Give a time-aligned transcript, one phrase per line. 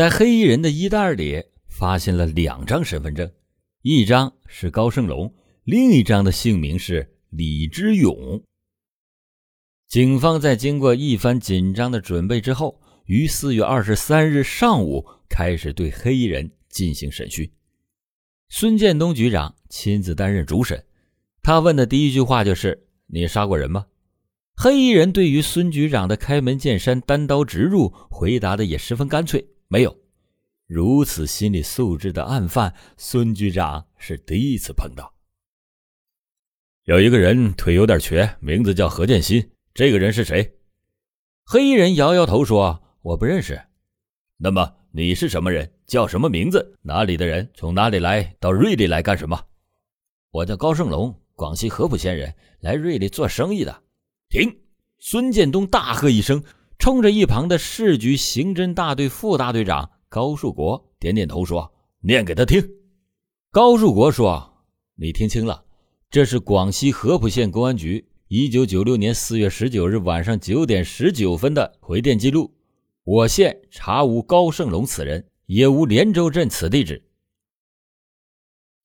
[0.00, 3.30] 在黑衣人的衣袋里发现了两张身份证，
[3.82, 5.34] 一张是高胜龙，
[5.64, 8.42] 另一张的姓名是李之勇。
[9.86, 17.52] 警方在经过一番紧张的准备之后，于四月二十三日上午开始对黑衣人进行审讯。
[18.48, 20.82] 孙建东局长亲自担任主审，
[21.42, 23.84] 他问的第一句话就是：“你杀过人吗？”
[24.56, 29.96] 黑衣人对于孙局长的开门见山、单刀直入回答的也十分干脆：“没有。”
[30.68, 35.14] 如此心理素质的案犯，孙局长是第一次碰到。
[36.84, 40.58] 有一个人腿有点瘸，名字叫何建新，这个人是谁？
[41.44, 43.60] 黑衣人摇摇头说：“我不认识。”
[44.38, 45.72] 那么你是什么人？
[45.86, 46.78] 叫什么名字？
[46.82, 47.50] 哪里的人？
[47.54, 49.44] 从哪里来到瑞丽来干什么？
[50.30, 53.82] 我叫高胜龙，广西合浦县人，来瑞丽做生意的。
[54.28, 54.60] 停！
[55.00, 56.44] 孙建东大喝一声，
[56.80, 61.70] 冲着一旁的市局刑侦大队副大队长高树国点点头说
[62.00, 62.66] ：“念给他听。”
[63.52, 64.64] 高树国说
[64.96, 65.62] ：“你听清了，
[66.10, 72.50] 这是广西合浦县公安局一九九六年四月十九日晚上九点十九分的回电记录。
[73.04, 77.04] 我县查无高胜龙此人，也无连州镇此地址。”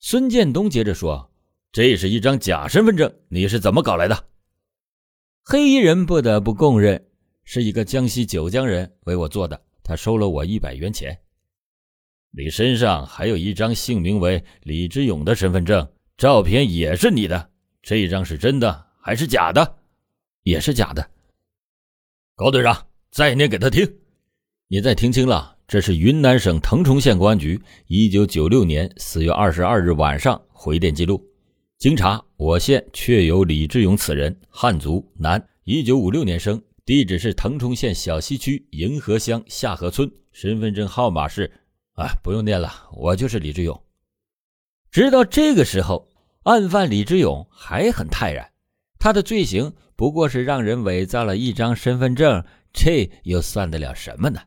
[0.02, 1.32] 孙建东接着说
[1.72, 4.26] ：“这是一张假身份证，你是怎么搞来的？”
[5.48, 7.08] 黑衣人不得不供认，
[7.46, 9.60] 是一个江西九江人为我做的。
[9.82, 11.18] 他收了我一百元钱。
[12.32, 15.88] 你身上还有一张姓名为李志勇的身份证，
[16.18, 17.52] 照片也是你的。
[17.82, 19.78] 这张是真的还是假的？
[20.44, 21.08] 也是假的。
[22.36, 23.88] 高队长，再念给他听。
[24.68, 31.24] 你再听清了，这是云南省腾冲县公安局一九九六年四月二十二日晚上回电记录。
[31.78, 41.52] 经查，我县确有李志勇此人，汉族，男，一九五六年生，地址是腾冲县小西区银河乡下河村，身份证号码是……
[41.94, 43.84] 啊，不用念了，我就是李志勇。
[44.92, 46.08] 直到这个时候，
[46.44, 48.52] 案犯李志勇还很泰然，
[49.00, 54.42] 他的罪行不过是让人伪造了一张身份证，这又算得了什么呢？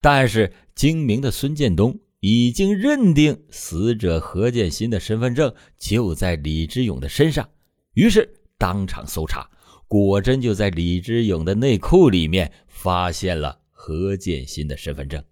[0.00, 2.00] 但是精明的孙建东。
[2.20, 7.48] 已经认定死者何建新的身份证就在李志勇的身上，
[7.92, 8.28] 于是
[8.58, 9.48] 当场搜查，
[9.88, 15.22] 果真就在李之勇的内裤里面发现了何建新的身份证。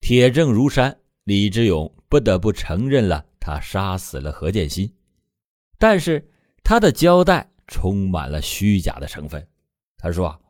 [0.00, 4.92] 铁证如山，李之勇不得不承认了他杀死了何建新，
[5.78, 6.28] 但是
[6.62, 9.46] 他的交代充满了虚假的成分。
[9.96, 10.40] 他说：“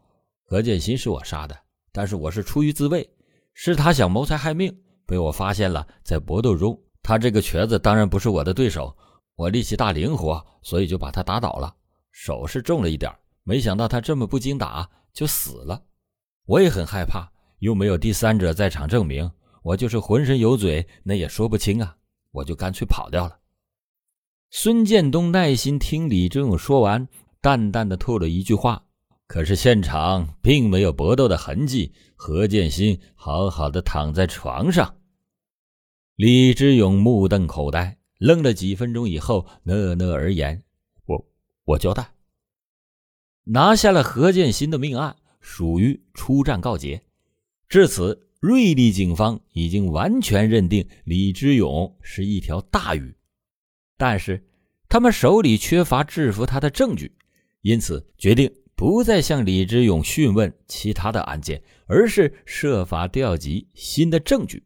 [0.45, 1.59] 何建新是我杀的，
[1.93, 3.09] 但是我是出于自卫，
[3.55, 4.75] 是他想谋财害命。”
[5.07, 8.95] 被我发现了，在搏斗中，他这个瘸子当然不是我的对手。
[9.37, 11.75] 我力气大灵活，所以就把他打倒了。
[12.21, 13.15] 手是重了一点，
[13.45, 15.81] 没想到他这么不经打就死了。
[16.47, 17.31] 我也很害怕，
[17.61, 19.31] 又没有第三者在场证明，
[19.63, 21.97] 我就是浑身有嘴，那也说不清啊。
[22.33, 23.39] 我就干脆跑掉了。
[24.51, 27.07] 孙建东耐心听李志勇说完，
[27.41, 28.85] 淡淡的吐了一句话
[29.29, 34.97] ：“可是现场并没有搏斗的痕迹，何建新好好的躺在床上。”
[36.17, 40.65] 李志勇目瞪口呆，愣了几分钟以后，讷讷而言
[41.69, 42.15] ：“我交代，
[43.45, 47.03] 拿下了何建新的命案，属于出战告捷。
[47.69, 53.15] 至此，瑞丽警方已经完全认定李之勇是一条大鱼，
[53.99, 54.49] 但是
[54.89, 57.15] 他们手里缺乏制服他的证据，
[57.61, 64.65] 因此决定不再向李之勇讯问其他的案件，而是设法调集新的证据。”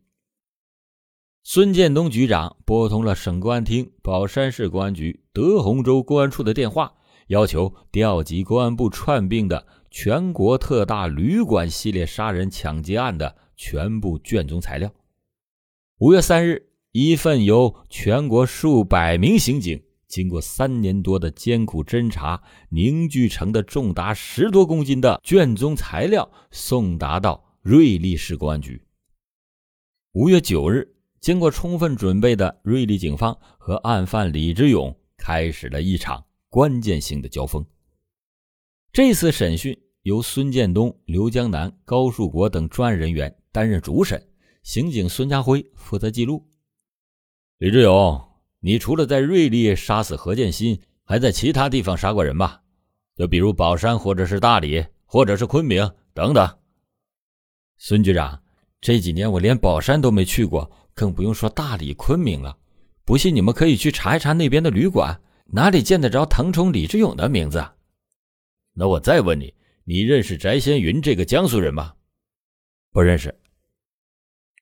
[1.45, 6.95] 孙建东局长拨通了省公安厅宝山市公安局德宏州公安处的电话，
[7.27, 14.95] 要求调集公安部串并的全国特大旅馆系列杀人抢劫案的全部卷宗材料。
[15.99, 28.81] 五月三日，一份由全国数百名刑警经过三年多的艰苦侦查凝聚成的重达十多公斤的卷宗材料送达到瑞丽市公安局。
[30.12, 30.92] 五月九日。
[31.23, 37.65] 经过充分准备的瑞丽警方和案犯李志勇开始了一场关键性的交锋。
[38.93, 44.21] 这次审讯由孙建东、刘江南、高树国等专案人员担任主审，
[44.65, 46.45] 刑警孙家辉负责记录。
[47.59, 48.21] 李志勇，
[48.59, 52.61] 你除了在瑞丽杀死何建新，还在其他地方杀过人吧？
[53.15, 56.59] 就比如宝山，或者是大理，或者是昆明等等。
[57.79, 58.43] 孙局长，
[58.81, 60.69] 这几年我连宝山都没去过。
[60.94, 62.56] 更不用说大理、昆明了。
[63.05, 67.65] 不信你们可以去查一查那边的旅馆，哪里见得着腾冲李志勇的名字？
[68.75, 69.53] 那我再问你，
[69.85, 71.94] 你认识翟先云这个江苏人吗？
[72.93, 73.35] 不认识。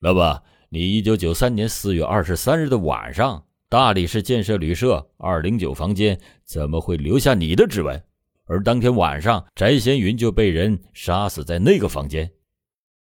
[0.01, 8.03] 老板，你一九九三年四月二十三日的晚上，大理市建设旅社二零九房间怎么会留下你的指纹？
[8.47, 12.29] 而当天晚上，翟先云就被人杀死在那个房间，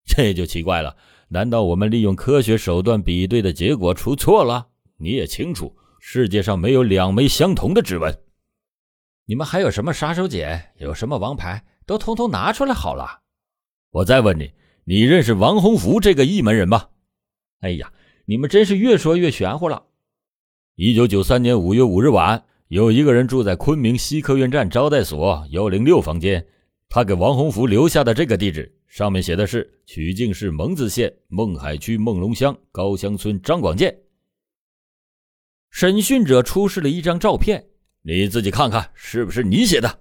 [0.04, 0.96] 这就奇怪了。
[1.32, 4.66] 难道我们利用科学手段比对的结果出错了？
[4.96, 8.12] 你也清楚，世界上没有两枚相同的指纹。
[9.26, 10.60] 你们还有什么杀手锏？
[10.78, 11.64] 有什么王牌？
[11.86, 13.20] 都通通拿出来好了。
[13.92, 14.50] 我再问你，
[14.84, 16.88] 你认识王洪福这个一门人吗？
[17.60, 17.92] 哎呀，
[18.24, 19.84] 你们真是越说越玄乎了。
[20.74, 26.44] 一九九三年五月五日晚，有一个人住在昆明西客运站招待所幺零六房间，
[26.92, 33.96] 他给王洪福留下的这个地址上面写的是曲靖市蒙自县孟海区孟龙乡高乡村张广建。
[35.70, 37.64] 审讯者出示了一张照片，
[38.02, 40.00] 你自己看看是不是你写的？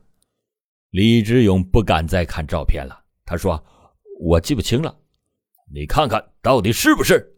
[0.90, 3.64] 李志勇不敢再看照片了，他说
[4.20, 4.98] ：“我记不清了，
[5.72, 7.38] 你看看到底是不是？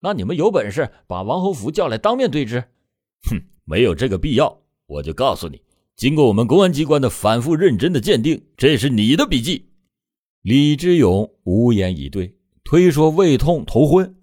[0.00, 2.64] 那你们有本事把王洪福叫来当面对质。”
[3.28, 4.62] 哼，没有这个必要。
[4.86, 5.62] 我就告诉你，
[5.96, 9.70] 经过我们公安机关的反复认真的鉴定，这是你的笔记。
[10.42, 12.34] 李志勇无言以对，
[12.64, 14.16] 推说胃痛头昏。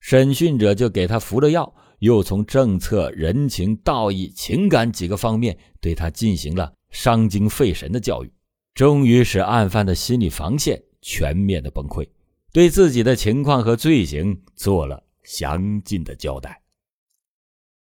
[0.00, 1.74] 审讯者就给他服了药。
[2.00, 8.32] 又从政策、人情、道义、情感几个方面对他进行了伤筋费神的教育，
[8.72, 12.08] 终于使案犯的心理防线全面的崩溃，
[12.52, 16.62] 对自己的情况和罪行做了详尽的交代。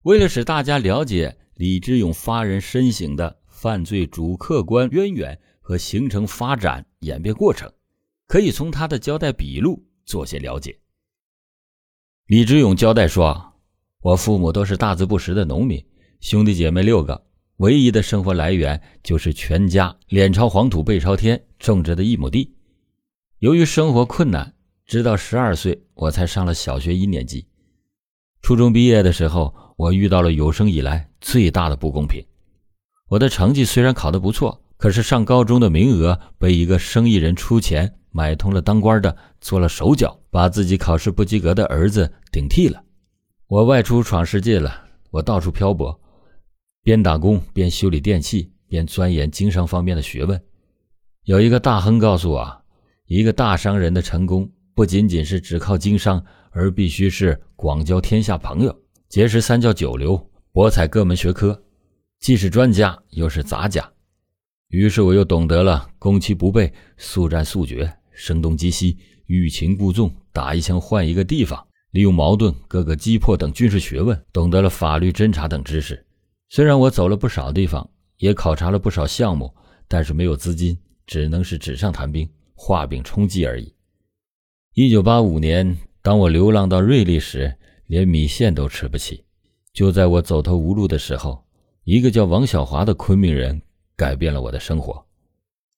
[0.03, 7.73] 为了使大家了解李志勇发人深省的犯罪主客观渊源和形成发展演变过程，
[8.27, 10.79] 可以从他的交代笔录做些了解。
[12.27, 13.51] 李志勇交代说。
[14.05, 15.83] 我父母都是大字不识的农民，
[16.21, 22.55] 兄弟姐妹六个，唯一的生活来源就是全家脸朝黄土背朝天种植的一亩地。
[23.39, 24.55] 由于生活困难，
[24.85, 27.47] 直到十二岁我才上了小学一年级。
[28.45, 32.23] 初中毕业的时候，我遇到了有生以来最大的不公平。
[33.09, 42.83] 我的成绩虽然考得不错，可是上高中的名额被一个生意人出钱买通了，当官的做了手脚，把自己考试不及格的儿子顶替了。
[43.47, 44.79] 我外出闯世界了，
[45.11, 45.99] 我到处漂泊，
[46.83, 50.39] 边打工边修理电器，边钻研经商方面的学问。
[51.23, 52.63] 有一个大亨告诉我，
[53.07, 56.23] 一个大商人的成功不仅仅是只靠经商，
[56.55, 58.75] 而必须是广交天下朋友，
[59.09, 61.61] 结识三教九流，博采各门学科，
[62.21, 63.93] 既是专家又是杂家。
[64.69, 68.97] 于是我又懂得了攻其不备、速战速决、声东击西、
[69.27, 71.67] 欲擒故纵、打一枪换一个地方。
[71.91, 76.05] 利用矛盾、各个击破等军事学问，懂得了法律侦查等知识。
[76.49, 79.53] 虽然我走了不少地方，也考察了不少项目，
[79.87, 83.73] 但是没有资金，只能是纸上谈兵、画饼充饥而已。
[84.75, 87.57] 一九八五年，当我流浪到瑞丽时，
[87.87, 89.25] 连米线都吃不起。
[89.73, 91.43] 就在我走投无路的时候，
[91.85, 93.63] 一个叫王小华的昆明人
[93.97, 95.03] 改变了我的生活。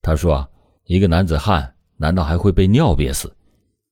[0.02, 0.50] 他说
[0.86, 3.32] ：“一个男子汉难道还会被尿憋死？”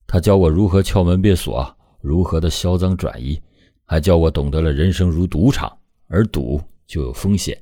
[0.08, 1.72] 他教我如何撬门别锁。
[2.00, 3.40] 如何的销赃转移，
[3.84, 5.78] 还教我懂得了人生如赌场，
[6.08, 7.56] 而赌就有风险。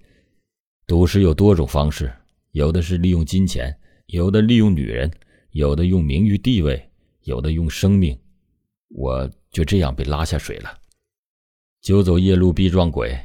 [0.87, 2.11] 赌石有多种方式，
[2.53, 3.77] 有的是利用金钱，
[4.07, 5.11] 有的利用女人，
[5.51, 6.89] 有的用名誉地位，
[7.25, 8.19] 有的用生命。
[8.95, 10.73] 我就这样被拉下水了。
[11.81, 13.19] 久走夜路必撞鬼。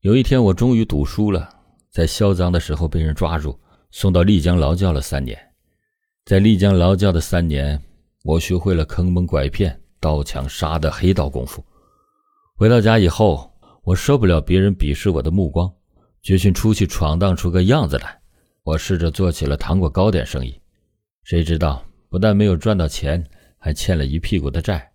[0.00, 1.48] 有一天，我终于赌输了，
[1.90, 3.58] 在销赃的时候被人抓住，
[3.90, 5.38] 送到丽江劳教了三年。
[6.24, 7.80] 在丽江劳教的三年，
[8.24, 9.78] 我学会了坑蒙拐骗。
[10.02, 11.62] 刀枪杀的黑道功夫。
[12.56, 13.52] 回到家以后，
[13.84, 15.70] 我受不了别人鄙视我的目光，
[16.22, 18.18] 决心出去闯荡出个样子来。
[18.62, 20.58] 我试着做起了糖果糕点生意，
[21.22, 23.22] 谁知道不但没有赚到钱，
[23.58, 24.89] 还欠了一屁股的债。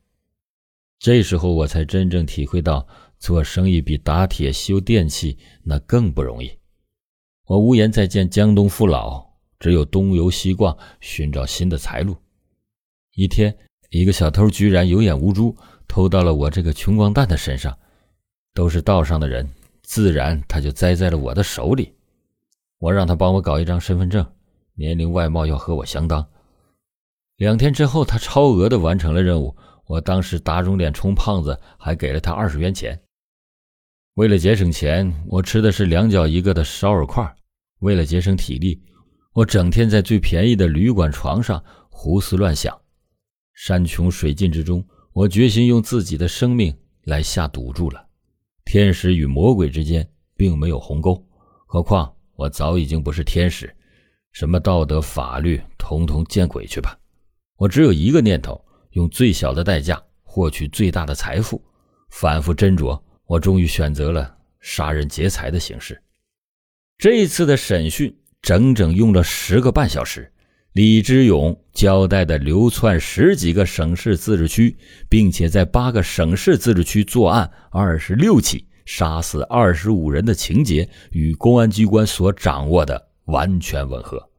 [0.99, 2.87] 这时候我才真正体会到，
[3.19, 6.51] 做生意比打铁修电器那更不容易。
[7.45, 9.25] 我无颜再见江东父老，
[9.59, 12.17] 只有东游西逛，寻找新的财路。
[13.15, 13.55] 一天。
[13.91, 15.55] 一个小偷居然有眼无珠，
[15.87, 17.77] 偷到了我这个穷光蛋的身上。
[18.53, 19.47] 都是道上的人，
[19.83, 21.93] 自然他就栽在了我的手里。
[22.79, 24.25] 我让他帮我搞一张身份证，
[24.73, 26.27] 年龄外貌要和我相当。
[27.37, 29.55] 两天之后，他超额的完成了任务。
[29.87, 32.99] 我当时打肿脸充胖子，还给了他二十元钱。
[34.15, 37.35] 为了节省钱，我吃的是两角一个的烧饵块。
[37.79, 38.81] 为了节省体力，
[39.33, 42.75] 我整天在最便宜的旅馆床上胡思乱想。
[43.53, 48.07] 山穷水尽之中，我决心用自己的生命来下赌注了。
[48.63, 51.23] 天使与魔鬼之间并没有鸿沟，
[51.67, 53.73] 何况我早已经不是天使，
[54.31, 56.97] 什么道德法律，统统见鬼去吧！
[57.57, 58.64] 我只有一个念头：
[58.95, 61.63] 用最小的代价获取最大的财富。
[62.09, 66.01] 反复斟酌，我终于选择了杀人劫财的形式。
[66.97, 70.31] 这一次的审讯整整用了十个半小时，
[70.71, 74.77] 李之勇交代的流窜十几个省市自治区，
[75.09, 84.29] 并且在八个省市自治区作案二十六起，杀死二十五人的情节，与公安机关所掌握的完全吻合。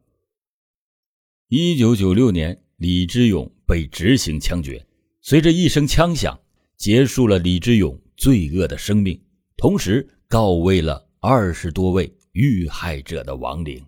[1.49, 4.85] 一九九六年，李之勇被执行枪决，
[5.21, 6.39] 随着一声枪响。
[6.77, 9.19] 结束了李之勇罪恶的生命，
[9.57, 13.83] 同时告慰了二十多位遇害者的亡灵。